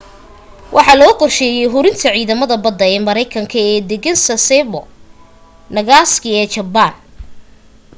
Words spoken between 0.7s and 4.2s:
waxa loo qorsheeyay hurinta ciidamada badda ee maraykanka ee deggan